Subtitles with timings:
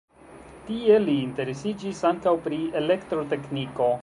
[0.69, 3.97] Tie li interesiĝis ankaŭ pri elektrotekniko.